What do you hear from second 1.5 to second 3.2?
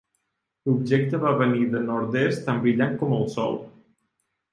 del nord-est, tan brillant com